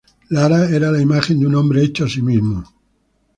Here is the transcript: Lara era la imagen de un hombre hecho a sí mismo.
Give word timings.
Lara 0.35 0.57
era 0.77 0.89
la 0.89 0.99
imagen 0.99 1.39
de 1.39 1.45
un 1.45 1.53
hombre 1.53 1.83
hecho 1.83 2.05
a 2.05 2.09
sí 2.09 2.23
mismo. 2.23 2.63